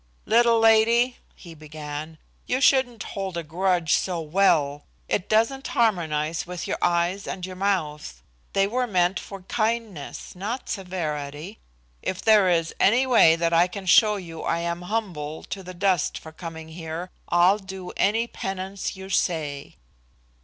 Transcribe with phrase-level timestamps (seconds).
[0.25, 2.17] "Little lady," he began,
[2.47, 4.83] "you shouldn't hold a grudge so well.
[5.07, 8.23] It doesn't harmonize with your eyes and your mouth.
[8.53, 11.59] They were meant for kindness, not severity.
[12.01, 15.75] If there is any way that I can show you I am humbled to the
[15.75, 19.75] dust for coming here I'll do any penance you say."